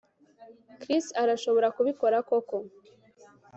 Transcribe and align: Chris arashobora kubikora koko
Chris 0.81 1.05
arashobora 1.23 1.67
kubikora 1.75 2.17
koko 2.29 2.57